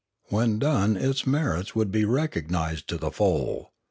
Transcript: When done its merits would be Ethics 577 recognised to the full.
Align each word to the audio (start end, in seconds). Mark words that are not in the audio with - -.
When 0.29 0.57
done 0.57 0.97
its 0.97 1.27
merits 1.27 1.75
would 1.75 1.91
be 1.91 1.99
Ethics 1.99 2.47
577 2.47 2.49
recognised 2.49 2.87
to 2.87 2.97
the 2.97 3.11
full. 3.11 3.69